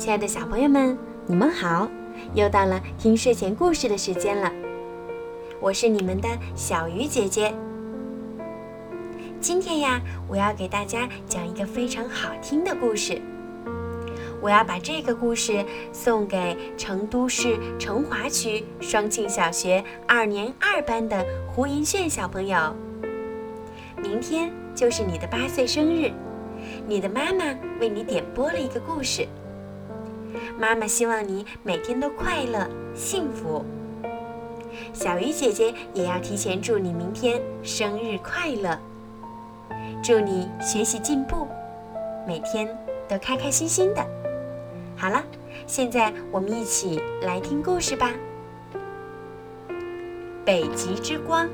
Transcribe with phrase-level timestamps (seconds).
[0.00, 1.86] 亲爱的小朋友们，你们好！
[2.32, 4.50] 又到了听睡前故事的时间了，
[5.60, 7.52] 我是你们的小鱼姐姐。
[9.42, 13.20] 今天呀，我要给大家讲一个非常好听的故事。
[14.40, 15.62] 我要把这个故事
[15.92, 21.22] 送给成都市成华区双庆小学二年二班的
[21.52, 22.74] 胡银炫小朋友。
[24.02, 26.10] 明天就是你的八岁生日。
[26.88, 29.28] 你的妈妈为你点播了一个故事。
[30.58, 33.64] 妈妈希望你每天都快乐幸福。
[34.92, 38.78] 小鱼姐姐也要提前祝你明天生日快乐，
[40.02, 41.46] 祝你学习进步，
[42.26, 42.68] 每天
[43.08, 44.06] 都开开心心的。
[44.96, 45.22] 好了，
[45.66, 48.12] 现在我们一起来听故事吧。
[50.44, 51.48] 北极之光。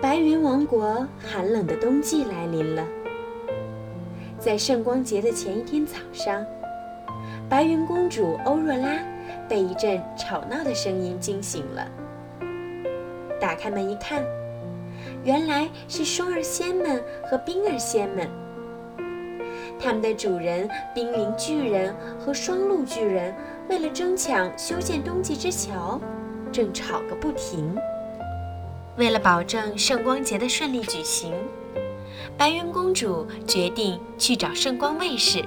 [0.00, 2.84] 白云王国寒冷的冬季来临了。
[4.46, 6.46] 在圣光节的前一天早上，
[7.48, 8.96] 白云公主欧若拉
[9.48, 11.84] 被一阵吵闹的声音惊醒了。
[13.40, 14.22] 打开门一看，
[15.24, 18.30] 原来是双儿仙们和冰儿仙们。
[19.80, 23.34] 他们的主人冰凌巨人和双鹿巨人
[23.68, 26.00] 为了争抢修建冬季之桥，
[26.52, 27.76] 正吵个不停。
[28.96, 31.34] 为了保证圣光节的顺利举行，
[32.38, 35.44] 白云公主决定去找圣光卫士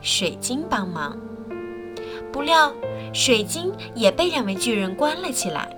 [0.00, 1.16] 水晶帮忙。
[2.32, 2.72] 不料，
[3.12, 5.68] 水晶也被两位巨人关了起来。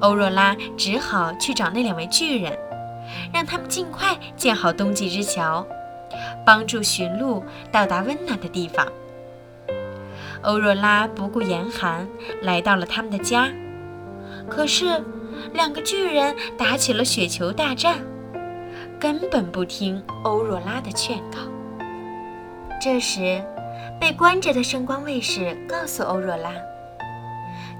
[0.00, 2.56] 欧若拉只好去找那两位巨人，
[3.32, 5.66] 让他们尽快建好冬季之桥，
[6.44, 8.86] 帮助驯鹿到达温暖的地方。
[10.42, 12.08] 欧若拉不顾严寒，
[12.42, 13.50] 来到了他们的家。
[14.48, 15.02] 可是。
[15.54, 17.98] 两个巨人打起了雪球大战，
[19.02, 21.38] 根本不听欧若拉的劝告。
[22.80, 23.42] 这时，
[23.98, 26.52] 被关着的圣光卫士告诉欧若拉：“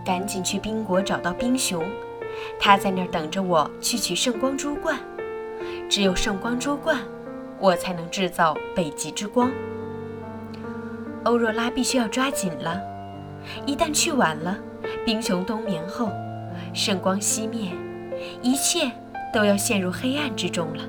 [0.05, 1.85] 赶紧去冰国找到冰熊，
[2.59, 4.99] 他在那儿等着我去取圣光珠冠。
[5.89, 6.99] 只有圣光珠冠，
[7.61, 9.49] 我才能制造北极之光。”
[11.23, 12.81] 欧若拉必须要抓紧了，
[13.65, 14.59] 一旦去晚了，
[15.07, 16.09] 冰熊冬眠后。
[16.75, 17.71] 圣光熄灭，
[18.43, 18.91] 一切
[19.33, 20.83] 都要陷入黑暗之中了。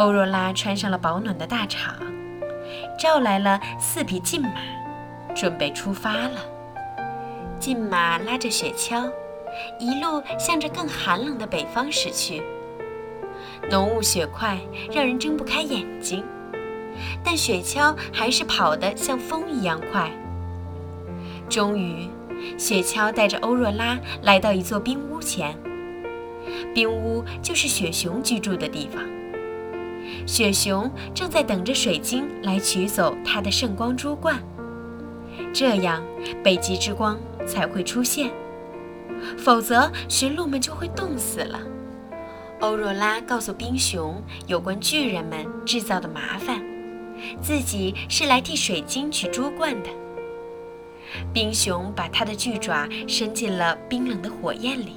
[0.00, 1.92] 欧若拉穿上了保暖的大氅，
[2.98, 4.48] 召来了四匹骏马，
[5.34, 6.40] 准备出发了。
[7.58, 9.12] 骏马拉着雪橇，
[9.78, 12.42] 一路向着更寒冷的北方驶去。
[13.70, 14.58] 浓雾雪块
[14.90, 16.24] 让人睁不开眼睛，
[17.22, 20.10] 但雪橇还是跑得像风一样快。
[21.48, 22.08] 终于。
[22.56, 25.54] 雪橇带着欧若拉来到一座冰屋前，
[26.74, 29.04] 冰屋就是雪熊居住的地方。
[30.26, 34.40] 雪熊正在等着水晶来取走它的圣光珠冠，
[35.52, 36.02] 这样
[36.42, 38.30] 北极之光才会出现，
[39.36, 41.60] 否则驯鹿们就会冻死了。
[42.60, 46.62] 欧若拉告诉冰熊有关巨人们制造的麻烦，
[47.40, 49.88] 自己是来替水晶取珠冠的。
[51.32, 54.92] 冰熊把它的巨爪伸进了冰冷的火焰里，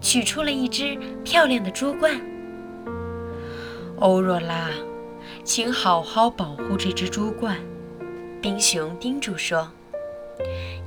[0.00, 2.20] 取出了一只漂亮的珠冠。
[4.02, 4.68] 欧若拉，
[5.44, 7.56] 请好好保护这只珠冠，
[8.40, 9.68] 冰熊叮嘱说。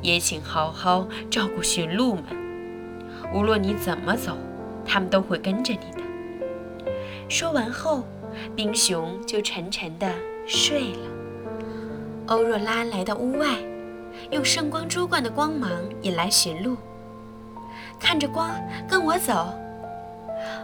[0.01, 2.25] 也请好好照顾驯鹿们，
[3.33, 4.35] 无论你怎么走，
[4.85, 6.91] 他们都会跟着你的。
[7.29, 8.03] 说完后，
[8.53, 10.11] 冰熊就沉沉地
[10.45, 11.07] 睡了。
[12.27, 13.47] 欧若拉来到屋外。
[14.31, 15.71] 用圣光珠冠的光芒
[16.01, 16.75] 引来驯鹿，
[17.97, 18.51] 看着光，
[18.89, 19.53] 跟我走。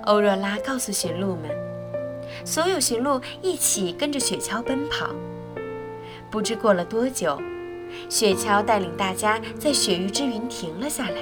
[0.04, 1.50] 欧若拉告诉驯鹿们，
[2.44, 5.08] 所有驯鹿一起跟着雪橇奔跑。
[6.30, 7.40] 不知过了多久，
[8.10, 11.18] 雪橇带领大家在雪域之云停了下来。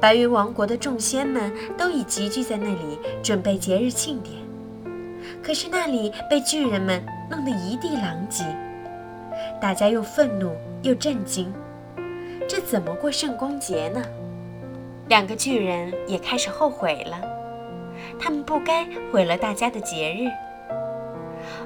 [0.00, 4.36] 白云王国的众仙们都已集聚在那里，准备节日庆典。
[5.42, 8.44] 可是那里被巨人们弄得一地狼藉。
[9.60, 10.52] 大家又愤怒
[10.82, 11.52] 又震惊，
[12.48, 14.02] 这怎么过圣光节呢？
[15.08, 17.20] 两个巨人也开始后悔了，
[18.18, 20.30] 他们不该毁了大家的节日。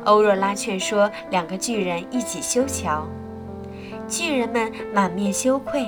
[0.05, 3.06] 欧若拉劝说两个巨人一起修桥，
[4.09, 5.85] 巨人们满面羞愧，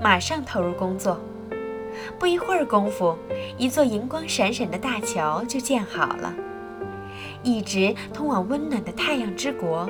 [0.00, 1.20] 马上投入工作。
[2.18, 3.16] 不一会儿功夫，
[3.58, 6.32] 一座银光闪闪的大桥就建好了，
[7.42, 9.88] 一直通往温暖的太阳之国。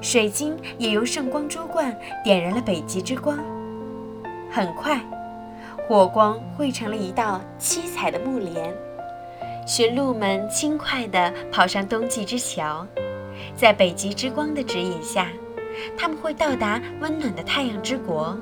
[0.00, 3.38] 水晶也用圣光珠冠点燃了北极之光。
[4.50, 5.00] 很快，
[5.86, 8.72] 火光汇成了一道七彩的幕帘。
[9.66, 12.86] 驯鹿们轻快地跑上冬季之桥，
[13.54, 15.28] 在北极之光的指引下，
[15.96, 18.36] 他们会到达温暖的太阳之国。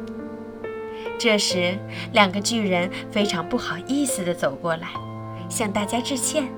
[1.19, 1.77] 这时，
[2.13, 4.89] 两个巨人非常不好意思地走过来，
[5.49, 6.49] 向大家致歉。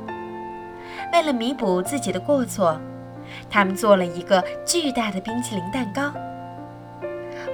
[1.13, 2.81] 为了弥补自己的过错，
[3.51, 6.13] 他们做了一个巨大的冰淇淋蛋糕。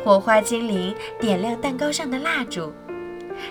[0.04, 2.72] 火花精灵点亮蛋糕上的蜡烛，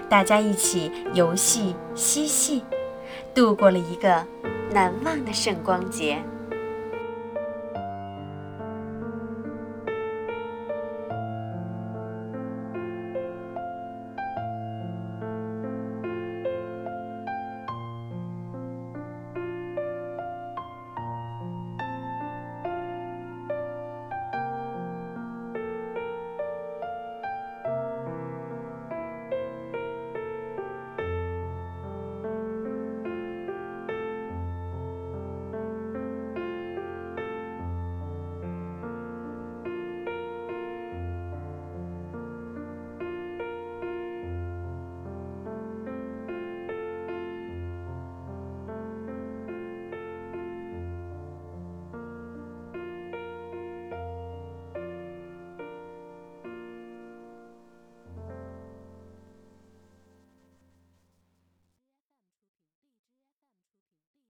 [0.09, 2.63] 大家一起游戏嬉戏，
[3.33, 4.25] 度过了一个
[4.71, 6.21] 难忘的圣光节。